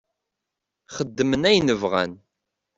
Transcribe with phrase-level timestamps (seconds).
[0.95, 2.11] Xeddmen ayen bɣan.